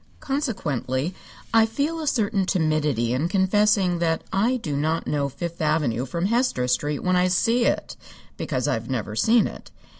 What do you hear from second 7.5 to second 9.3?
it, because I've never